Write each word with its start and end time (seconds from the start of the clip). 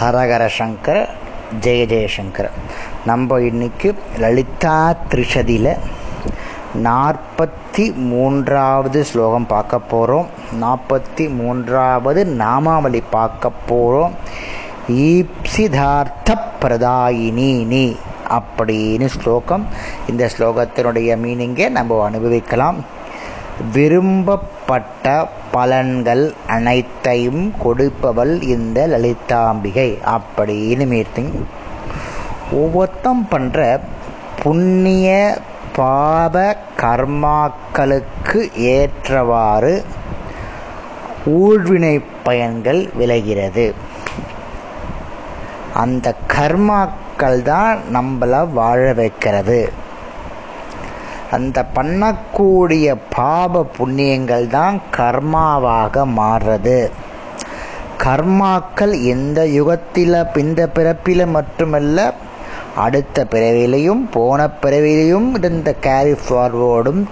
ஹரஹர 0.00 0.44
சங்கர 0.56 0.98
ஜெய 1.60 1.80
ஜெயசங்கர 1.90 2.46
நம்ம 3.06 3.38
இன்னைக்கு 3.40 3.88
லலிதா 4.18 4.76
திரிஷதியில் 5.10 5.72
நாற்பத்தி 6.84 7.86
மூன்றாவது 7.94 9.04
ஸ்லோகம் 9.04 9.46
பார்க்க 9.46 9.78
போகிறோம் 9.78 10.28
நாற்பத்தி 10.60 11.24
மூன்றாவது 11.36 12.26
நாமாவளி 12.26 13.02
பார்க்க 13.10 13.50
போகிறோம் 13.66 14.14
ஈப்சிதார்த்த 14.88 16.38
பிரதாயினி 16.62 17.50
நீ 17.72 17.96
அப்படின்னு 18.38 19.06
ஸ்லோகம். 19.06 19.66
இந்த 20.08 20.30
ஸ்லோகத்தினுடைய 20.38 21.10
மீனிங்கை 21.24 21.68
நம்ம 21.68 22.04
அனுபவிக்கலாம். 22.04 22.80
விரும்பப்பட்ட 23.72 25.28
பலன்கள் 25.54 26.34
அனைத்தையும் 26.46 27.54
கொடுப்பவள் 27.64 28.42
இந்த 28.42 28.86
லலிதாம்பிகை. 28.86 29.98
அப்படின்னு 30.04 30.86
மீட்டிங் 30.86 31.46
ஒவ்வொருத்தம் 32.52 33.28
பண்ணுற 33.30 33.80
புண்ணிய 34.42 35.38
பாப 35.76 36.56
கர்மாக்களுக்கு 36.80 38.52
ஏற்றவாறு 38.54 39.84
ஊழ்வினை 41.26 42.02
பயன்கள் 42.24 42.90
விளைகிறது. 42.94 43.74
அந்த 45.74 46.14
கர்மாக்கள் 46.38 47.42
தான் 47.42 47.78
நம்மளை 47.92 48.48
வாழ 48.48 48.92
வைக்கிறது. 48.92 49.79
அந்த 51.36 51.58
பண்ணக்கூடிய 51.76 52.86
பாப 53.16 53.62
புண்ணியங்கள் 53.78 54.46
தான் 54.56 54.76
கர்மாவாக 54.96 56.04
மாறுறது. 56.18 56.78
கர்மாக்கள் 58.04 58.94
எந்த 59.14 59.40
யுகத்தில் 59.58 60.16
இந்த 60.44 60.62
பிறப்பில் 60.76 61.24
மட்டுமல்ல 61.36 61.98
அடுத்த 62.84 63.24
பிறவிலையும் 63.32 64.02
போன 64.16 64.40
பிறவிலையும் 64.62 65.28
இருந்த 65.38 65.70
கேரி 65.86 66.14
ஃபார்வோர்டும் 66.22 67.02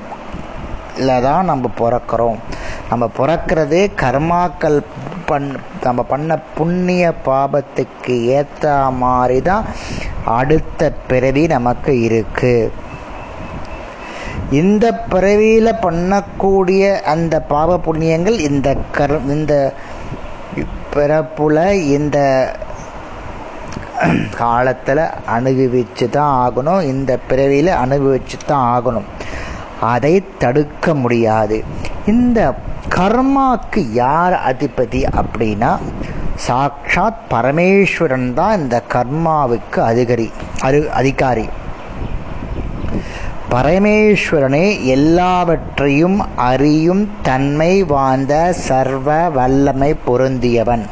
தான் 1.26 1.48
நம்ம 1.50 1.66
பிறக்கிறோம். 1.80 2.38
நம்ம 2.90 3.04
பிறக்கிறது 3.18 3.80
கர்மாக்கள் 4.02 4.78
பண் 5.28 5.48
நம்ம 5.86 6.02
பண்ண 6.02 6.38
புண்ணிய 6.58 7.04
பாபத்துக்கு 7.26 8.14
ஏற்ற 8.36 8.74
மாதிரி 9.02 9.38
தான் 9.42 9.64
அடுத்த 10.38 10.90
பிறவி 11.10 11.44
நமக்கு 11.56 11.92
இருக்குது 12.08 12.86
இந்த 14.50 14.92
பிறவியில் 14.92 15.80
பண்ணக்கூடிய 15.82 17.02
அந்த 17.02 17.40
பாவ 17.40 17.78
புண்ணியங்கள் 17.78 18.38
இந்த 18.38 18.76
கர் 18.96 19.30
இந்த 19.30 19.72
பிறப்புல 20.94 21.72
இந்த 21.72 22.18
காலத்தில் 24.36 25.02
அனுபவிச்சு 25.26 26.08
தான் 26.10 26.50
ஆகணும் 26.50 26.82
இந்த 26.82 27.18
பிறவியில் 27.28 27.68
அனுபவிச்சு 27.68 28.38
தான் 28.46 28.66
ஆகணும். 28.74 29.08
அதை 29.80 30.24
தடுக்க 30.38 30.94
முடியாது. 30.94 31.64
இந்த 32.06 32.54
கர்மாக்கு 32.88 33.92
யார் 33.92 34.32
அதிபதி 34.32 35.04
அப்படின்னா 35.20 35.78
சாட்சாத் 36.34 37.22
பரமேஸ்வரன் 37.30 38.34
தான் 38.34 38.58
இந்த 38.58 38.82
கர்மாவுக்கு 38.92 39.78
அதிகாரி 39.78 40.30
அரு 40.60 40.90
அதிகாரி. 40.90 41.48
பரமேஸ்வரனே 43.50 44.84
எல்லாவற்றையும் 44.84 46.36
அறியும் 46.36 47.10
தன்மை 47.22 47.82
வாய்ந்த 47.82 48.52
சர்வ 48.52 49.28
வல்லமை 49.28 49.94
பொருந்தியவன். 50.06 50.84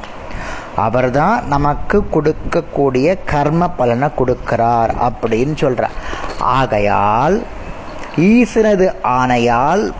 அவர்தான் 0.77 1.47
நமக்கு 1.47 2.07
கொடுக்கக்கூடிய 2.13 3.17
கர்ம 3.27 3.69
பலனை 3.69 4.09
கொடுக்கிறார் 4.19 5.11
அப்படின்னு 5.11 5.57
சொல்கிறார் 5.57 5.91
ஆகையால் 6.39 7.43
ஈசனது 8.17 8.95
ஆணையால் 9.05 9.93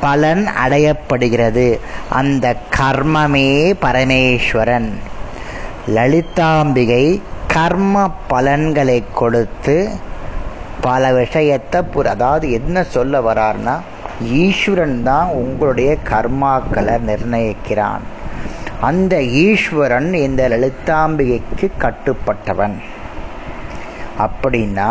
பலன் 0.00 0.48
அடையப்படுகிறது. 0.66 1.78
அந்த 2.10 2.56
கர்மமே 2.78 3.74
பரமேஸ்வரன். 3.82 4.90
லலிதாம்பிகை 5.88 7.20
கர்ம 7.46 8.10
பலன்களை 8.28 9.04
கொடுத்து 9.14 9.90
பல 10.86 11.12
விஷயத்தை 11.12 11.80
புற 11.82 12.10
அதாவது 12.10 12.46
என்ன 12.52 12.76
சொல்ல 12.94 13.20
வரார்னா 13.20 13.74
ஈஸ்வரன் 14.40 14.98
தான் 15.02 15.28
உங்களுடைய 15.42 15.90
கர்மாக்களை 16.10 16.96
நிர்ணயிக்கிறான். 17.08 18.04
அந்த 18.80 19.14
ஈஸ்வரன் 19.44 20.10
இந்த 20.26 20.42
லலிதாம்பிகைக்கு 20.52 21.66
கட்டுப்பட்டவன். 21.84 22.76
அப்படின்னா 24.24 24.90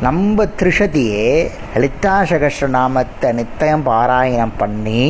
நம்ம 0.00 0.44
திருஷதியே 0.58 1.26
லலிதா 1.74 2.14
சகஸ்ர 2.30 2.68
நாமத்தை 2.76 3.30
நித்தயம் 3.38 3.86
பாராயணம் 3.88 4.56
பண்ணி 4.56 5.02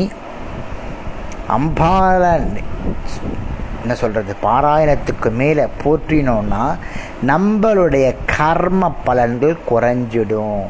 அம்பால 1.57 2.23
என்ன 3.85 3.97
சொல்கிறது 3.97 4.35
பாராயணத்துக்கு 4.43 5.31
மேலே 5.31 5.67
போற்றினோன்னா 5.85 6.77
நம்மளுடைய 7.27 8.15
கர்ம 8.37 8.95
பலன்கள் 9.07 9.59
குறைஞ்சிடும். 9.71 10.63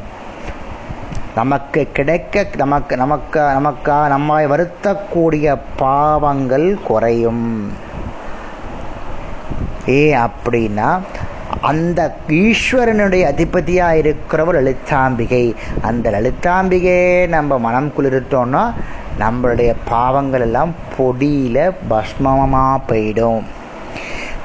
நமக்கு 1.35 1.87
கிடைக்க 1.93 2.47
நமக்கு 2.57 2.97
நமக்கு 2.97 3.39
நமக்கா 3.39 4.07
நம்மை 4.07 4.47
வருத்தக்கூடிய 4.47 5.57
பாவங்கள் 5.75 6.77
குறையும். 6.83 7.73
ஏ 9.87 10.15
அப்படின்னா 10.15 10.99
அந்த 11.61 12.15
ஈஸ்வரனுடைய 12.27 13.23
அதிபதியாக 13.23 13.95
இருக்கிறவர் 13.95 14.59
லலிதாம்பிகை. 14.59 15.55
அந்த 15.81 16.11
லலிதாம்பிகையை 16.11 17.27
நம்ம 17.27 17.59
மனம் 17.59 17.93
குளிர்த்தோம்னா 17.97 18.73
நம்மளுடைய 19.19 19.75
பாவங்கள் 19.89 20.41
எல்லாம் 20.41 20.73
பொடியில் 20.97 21.71
பஸ்மமாக 21.89 22.79
போயிடும். 22.87 23.43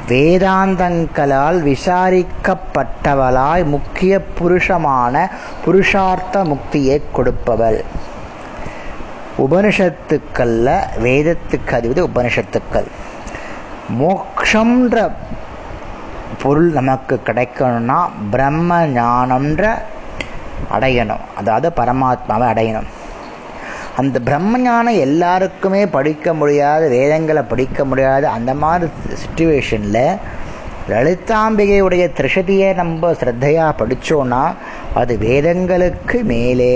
வேதாந்தங்களால் 0.08 1.58
விசாரிக்கப்பட்டவளாய் 1.70 3.64
முக்கிய 3.64 4.22
புருஷமான 4.38 5.30
புருஷார்த்த 5.64 6.44
முக்தியை 6.44 7.02
கொடுப்பவள். 7.16 7.84
உபனிஷத்துக்கள்ல 9.38 10.68
வேதத்துக்கு 11.02 11.72
அதிபதி 11.72 12.06
உபனிஷத்துக்கள். 12.08 12.88
மோக்ஷன்ற 14.00 15.10
பொருள் 16.42 16.70
நமக்கு 16.72 17.20
கிடைக்கணும்னா 17.26 18.08
பிரம்ம 18.30 18.86
ஞானம்ன்ற 18.86 19.74
அடையணும். 20.72 21.24
அதாவது 21.36 21.72
பரமாத்மாவை 21.76 22.46
அடையணும். 22.52 22.88
அந்த 23.96 24.20
பிரம்மஞானம் 24.24 24.98
எல்லாருக்குமே 24.98 25.86
படிக்க 25.86 26.34
முடியாது 26.34 26.88
வேதங்களை 26.88 27.42
படிக்க 27.42 27.84
முடியாது. 27.84 28.26
அந்த 28.26 28.54
மாதிரி 28.54 28.90
சுச்சுவேஷனில் 29.22 30.18
லலிதாம்பிகையுடைய 30.88 32.04
திரிஷதியை 32.18 32.74
நம்ம 32.74 33.10
ஸ்ரத்தையாக 33.10 33.78
படித்தோன்னா 33.80 34.54
அது 34.94 35.14
வேதங்களுக்கு 35.26 36.22
மேலே. 36.22 36.72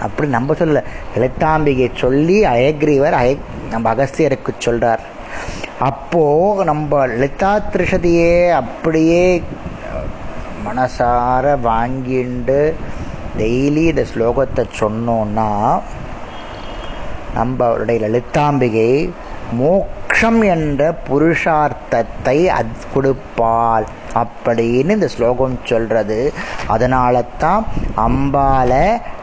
அப்படி 0.00 0.28
நம்ம 0.28 0.54
சொல்ல 0.54 0.82
லலிதாம்பிகை 1.14 1.88
சொல்லி 1.94 2.44
அயக்ரீவர் 2.44 3.18
அய 3.20 3.36
நம்ம 3.70 3.94
அகஸ்தியருக்கு 3.94 4.52
சொல்கிறார் 4.58 5.02
அப்போது 5.78 6.64
நம்ம 6.64 7.06
லலிதா 7.06 7.52
திரிஷதியே 7.72 8.34
அப்படியே 8.60 9.42
மனசார 10.66 11.54
வாங்கிண்டு 11.68 12.60
டெய்லி 13.38 13.84
இந்த 13.92 14.04
ஸ்லோகத்தை 14.14 14.64
சொன்னோன்னா 14.80 15.50
நம்மளுடைய 17.36 17.98
லலிதாம்பிகை 18.04 18.92
மோக்ஷம் 19.52 20.42
என்ற 20.54 20.82
புருஷார்த்தத்தை 21.08 22.38
அது 22.58 22.72
கொடுப்பாள். 22.94 23.86
அப்படின்னு 24.20 24.90
இந்த 24.98 25.08
ஸ்லோகம் 25.08 25.58
சொல்றது. 25.64 26.32
அதனால 26.66 27.24
தான் 27.38 27.66
அம்பால 27.96 28.72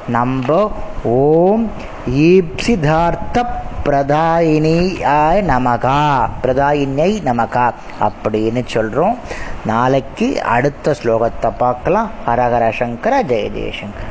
நம்ம 0.07 0.71
ஓம் 1.03 1.65
ஈப்சிதார்த்த 2.09 3.45
பிரதாயினியாய் 3.85 5.41
நமகா 5.51 5.99
பிரதாயினியை 6.43 7.11
நமகா 7.29 7.65
அப்படின்னு 8.07 8.61
சொல்கிறோம் 8.65 9.17
நாளைக்கு 9.65 10.27
அடுத்த 10.55 10.95
ஸ்லோகத்தை 11.03 11.51
பார்க்கலாம். 11.57 12.09
ஹரஹர 12.27 12.65
சங்கர 12.79 13.23
ஜெய 13.23 13.47
ஜெயசங்கர். 13.57 14.08